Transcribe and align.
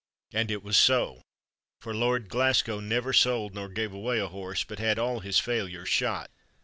And 0.33 0.49
it 0.49 0.63
was 0.63 0.77
so. 0.77 1.21
For 1.79 1.93
Lord 1.93 2.27
Glasgow 2.27 2.79
never 2.79 3.13
sold 3.13 3.53
nor 3.53 3.69
gave 3.69 3.93
away 3.93 4.17
a 4.17 4.25
horse, 4.29 4.63
but 4.63 4.79
had 4.79 4.97
all 4.97 5.19
his 5.19 5.37
"failures" 5.37 5.89
shot. 5.89 6.31